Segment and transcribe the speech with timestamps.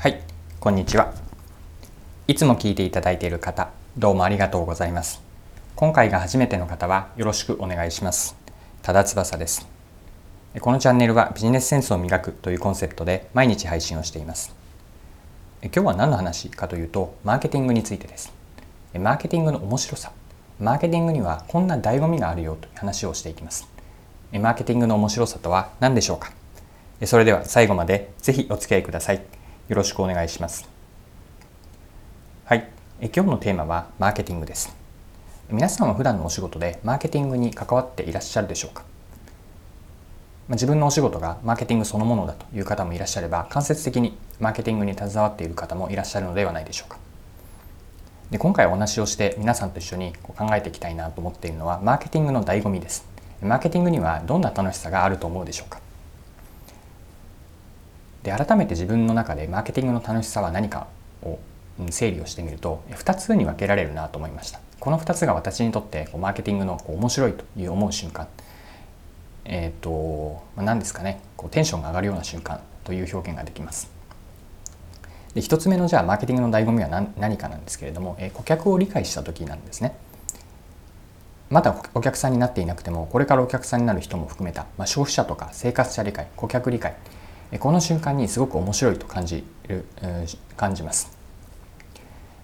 [0.00, 0.18] はい、
[0.60, 1.12] こんにちは。
[2.26, 5.20] いつも聞いていただいている方、どうもありがとうございます。
[5.76, 8.34] 今回が初めての方はよろしくお願いします。
[8.80, 9.68] ただ翼です。
[10.62, 14.54] このチャンネルはビジネスセンスを磨くというコンセプトで毎日配信をしています。
[15.64, 18.32] 今日は何の話かというと、マーケティングについてです。
[18.98, 20.12] マーケティングの面白さ。
[20.58, 23.68] マーケティングにはこんな醍醐味があるよという話をしていきます。
[24.32, 26.32] マーケティングの面白さとは何でしょうか
[27.04, 29.39] それでは最後までぜひお付き合いください。
[29.70, 30.68] よろしくお願いします。
[32.44, 32.68] はい、
[33.00, 34.74] え今日のテーマはマーケティングです。
[35.48, 38.82] 皆さんは普段のお仕事でマーケティングに関わっていらっしゃるでしょうか？
[40.48, 46.98] 自分のお仕事がマーケティングそのものだという方もいらっしゃれば間接的にマーケティングに携わっている方もいらっしゃるのではないでしょうか？
[48.32, 53.04] で今回お話をして皆さんと一緒に考えていきたいなと思っているのはマーケティングの醍醐味です。
[53.40, 55.80] マーケティングにはどんな楽しさがあると思うでしょうか？
[58.22, 60.86] で改めて自分の中でマーケティングの楽しさは何か
[61.22, 61.38] を
[61.90, 64.60] 整理をしてみると2つに分けられるなと思いました。
[64.78, 68.28] この2つが私にとってこうマーケティングのこう面白いという思う瞬間。
[69.44, 71.20] えっ、ー、と、まあ、何ですかね。
[71.36, 73.90] こうテンションが上がるような瞬間という表現ができます。
[75.34, 79.94] で1つ目のじゃあマーケティングの醍醐味は何何かなんですけれども、えー、顧客を理解した時なんですね。
[81.50, 86.94] まだお客さんになっていなくてもこれからお客さんになる人も含めた、まあ、消費者とか生活者理解顧客理解
[87.58, 89.84] この瞬間にすごく面白いと感じる
[90.56, 91.16] 感じます。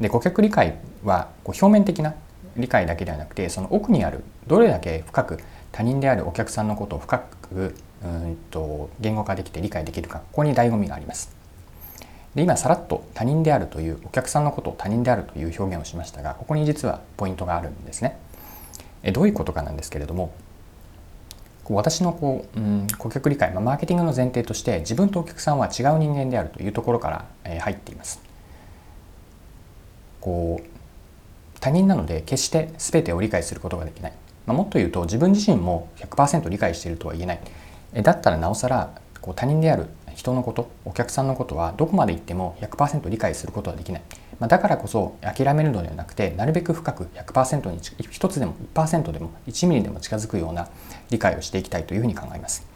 [0.00, 2.14] で顧客理解はこう表面的な
[2.56, 5.38] 理解だけではなくてその奥にあるどれだけ深く
[5.72, 11.34] 他人であるお客さんのことを深くうんと言語化できて理解できるかここに醍醐味があります。
[12.34, 18.18] で今さらっと他人であるというお客さんのことを他人であるという表現をしましたがここに実はポイントがあるんですね。
[19.12, 20.32] どういうことかなんですけれども
[21.76, 28.20] 私のこう、うん、顧客理解、まあ、マーケティングの前提として自分とお客さんは違う人間であるというところから、えー、入っています。
[30.20, 30.66] こう
[31.60, 34.12] 他人なので決して全てを理解することができない、
[34.46, 37.40] まあ、もっと言うと自分自身も100%理解しているとは言えない
[37.94, 39.86] えだったらなおさらこう他人である
[40.20, 44.02] 人のことお客さんのことはどこまで行っても100%理解することはできない。
[44.38, 50.68] まあ、だからこそ諦めるのではなくてなるべく深く100%に1つでも1%でも1ミリでも近づくような
[51.10, 52.66] 理解をしていきたいというふうに考えます。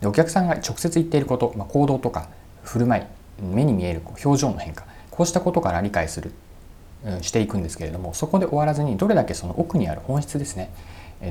[0.00, 2.28] でお客さんが直接言っていること、まあ、行動とか
[2.62, 3.04] 振る舞い
[3.42, 6.32] 目に見える表情の変化こうしたことから理解する
[7.20, 10.70] していくんですけれどもそこで終わらずにどれだけその奥にある本質ですね。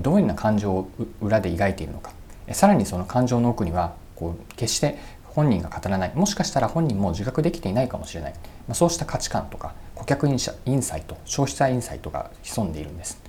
[0.02, 0.90] どういうような感情を
[1.22, 2.12] 裏で描いているのか。
[2.52, 6.12] さらにその感情の奥にはこう決して本人が語らない。
[6.16, 10.40] もしかしたら本人も自覚できていないかもしれない、まあ、そうした価値観とか顧客イン
[10.82, 13.22] サイト消費者インサイトが潜んでいるんです。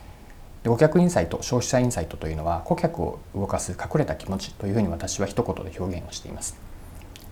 [0.62, 6.56] で顧客インサイト消費者インサイトというのは顧客を動かす隠れた気持ちというふうに私は一言で表現をしています、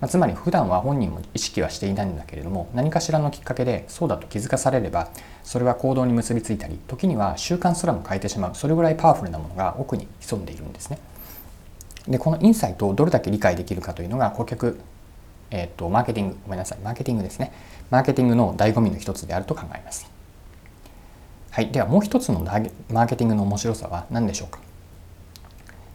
[0.01, 5.09] まあ、つまり普段は本人も意識はしていないんだけれども何かしらのきっかけでそうだと気づかされれば
[5.43, 8.55] それは行動に結びついたり時には習慣すらも変えてしまう。
[8.55, 10.99] それぐらいパワフルなものが奥に潜んでいるんですね。
[12.09, 14.81] でこのインサイトをどれだけ理解できるかというのが顧客、
[15.51, 17.53] えーと、マーケティングごめんなさいマーケティングですね。
[17.91, 20.11] マーケティングの醍醐味の一つであると考えます。
[21.51, 21.71] はい。
[21.71, 24.61] ではもう一つのマーケティングの面白さは何でしょうか？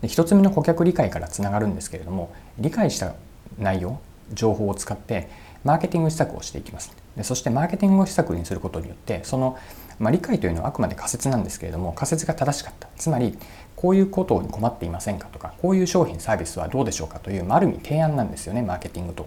[0.01, 3.13] で一つ目の顧客理解からつながるんですけれども理解した
[3.59, 3.99] 内容
[4.33, 5.29] 情報を使って
[5.63, 6.91] マーケティング施策をしていきます。
[7.15, 9.57] でそしてマーケティングを施策にすることによってその、
[9.99, 12.87] まあ、理解というのはあくまで仮説なんですけれども仮説が正しかった。
[12.97, 13.37] つまり
[13.75, 19.25] こういうことに困っていませんかとかこういう商品サービスはどうでしょうかという、まあ、ある意味提案なんですよねマーケティングと。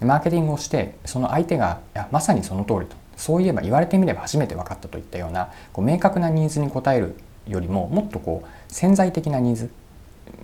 [0.00, 2.96] マーケティングをしてその相手がいやまさにその通りと。
[3.16, 7.14] そういえば言われてみれば初めて分かったといったようなこう明確なニーズに応える
[7.46, 9.70] よりももっとこう潜在的なニーズ。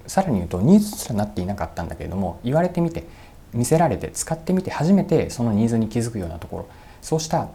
[0.06, 3.04] さらに言うとニーズすらなっていなかったんだけれども言われてみて
[3.53, 6.69] 見せられて使ってみて初めてそのニーズに気づくようなところ。
[7.03, 7.49] そうした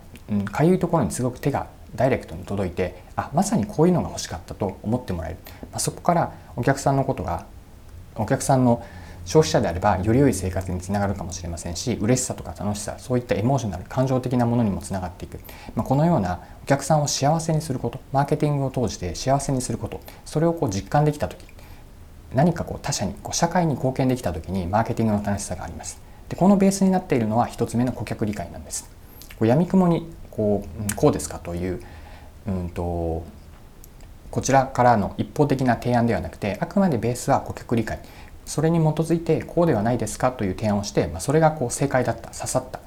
[0.51, 5.37] かゆ、いところにすごく手がダイレクトに届いてあまさにこういうのが欲しかったと思ってもらえる、
[5.71, 7.45] まあ、そこからお客さんのことが
[8.15, 8.83] お客さんの
[9.25, 15.39] 消費者であればより良い生活につながるかもしれませんし嬉しさとか楽しさそういったエモーショナル感情的なものにもつながっていく、
[15.75, 21.43] まあ、このようなお客さんを幸せにすることマーケティングを通じて幸せにすることそれをこう実感できた時
[22.33, 25.99] 何かこう他者にこう社会に貢献できた時にマーケティングの楽しさがあります。
[26.29, 28.89] でこのベースになっているのは1つ目の顧客理解なんです。
[29.37, 31.81] こう闇雲にこうこうですかという、
[32.47, 33.23] うんと、
[34.31, 37.99] こちらからの一方的な提案ではなくてあくまでベースは顧客理解。
[38.45, 42.79] それに基づいてこうではないですかという提案をして、まあ、それがこう正解だった刺さった。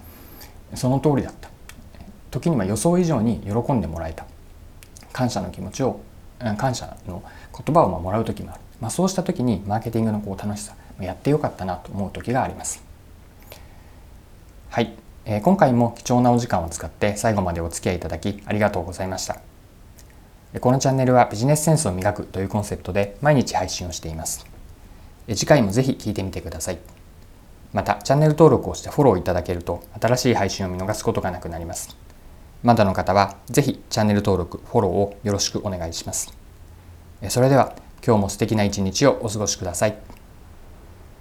[0.77, 1.49] その通りだった。
[2.31, 4.27] 時には予想以上に喜んでもらえた。
[5.13, 6.01] 感謝の気持ちを
[6.57, 12.83] 感謝の言葉をもらう時もある、まあ、そうした時にマーケティングのこう楽しさやってよかったなと思う時があります。
[14.71, 14.95] はい、
[15.25, 19.41] えー、今回も貴重なお時間を使って最後までお付き合いいただきありがとうございました。
[20.61, 24.47] このチャンネルはビジネスセンスを磨くというコンセプトで毎日配信をしています。
[25.29, 26.79] 次回もぜひ聞いてみてください。
[27.75, 31.97] またチャンネル登録をしてフォローいただけると新しい配信を見逃すことがなくなります。
[32.63, 36.33] まだの方はぜひチャンネル登録フォローをよろしくお願いします。
[37.29, 37.75] それでは
[38.07, 40.18] 今日も素敵な一日をお過ごしください。